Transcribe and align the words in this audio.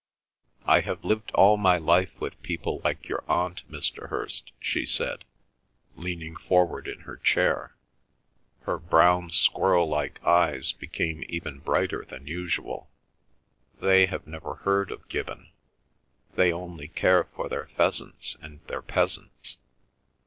"I 0.65 0.79
have 0.81 1.05
lived 1.05 1.29
all 1.35 1.57
my 1.57 1.77
life 1.77 2.19
with 2.19 2.41
people 2.41 2.81
like 2.83 3.07
your 3.07 3.23
Aunt, 3.29 3.61
Mr. 3.71 4.09
Hirst," 4.09 4.51
she 4.59 4.83
said, 4.83 5.25
leaning 5.95 6.35
forward 6.35 6.87
in 6.87 7.01
her 7.01 7.17
chair. 7.17 7.75
Her 8.61 8.79
brown 8.79 9.29
squirrel 9.29 9.87
like 9.87 10.19
eyes 10.23 10.71
became 10.71 11.23
even 11.29 11.59
brighter 11.59 12.03
than 12.03 12.25
usual. 12.25 12.89
"They 13.79 14.07
have 14.07 14.25
never 14.25 14.55
heard 14.55 14.89
of 14.89 15.07
Gibbon. 15.07 15.51
They 16.33 16.51
only 16.51 16.87
care 16.87 17.25
for 17.25 17.47
their 17.47 17.67
pheasants 17.67 18.35
and 18.41 18.59
their 18.65 18.81
peasants. 18.81 19.57